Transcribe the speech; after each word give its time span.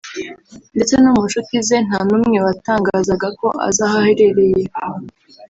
ndetse 0.75 0.95
no 1.01 1.09
mu 1.15 1.21
nshuti 1.27 1.53
ze 1.67 1.77
nta 1.87 1.99
n’umwe 2.07 2.37
watangazaga 2.45 3.27
ko 3.39 3.47
azi 3.67 3.81
aho 3.85 3.95
aherereye 4.01 4.63